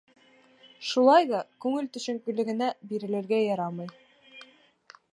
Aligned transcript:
Шулай 0.91 1.27
ҙа 1.33 1.41
күңел 1.67 1.91
төшөнкөлөгөнә 1.97 2.73
бирелергә 2.93 3.43
ярамай. 3.45 3.97